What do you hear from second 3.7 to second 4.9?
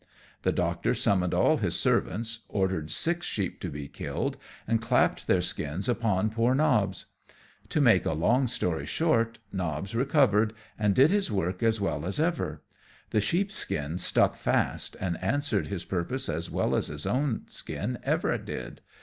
killed, and